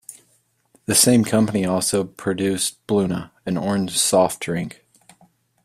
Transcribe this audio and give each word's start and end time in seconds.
The 0.87 0.95
same 0.95 1.23
company 1.23 1.63
also 1.63 2.03
produced 2.03 2.87
Bluna, 2.87 3.29
an 3.45 3.55
orange 3.55 3.95
soft 3.99 4.39
drink. 4.39 4.83